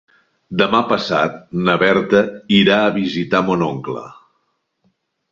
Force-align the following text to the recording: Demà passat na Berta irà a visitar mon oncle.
Demà 0.59 0.77
passat 0.91 1.35
na 1.67 1.75
Berta 1.83 2.21
irà 2.59 2.77
a 2.85 2.95
visitar 2.95 3.43
mon 3.51 3.65
oncle. 3.67 4.03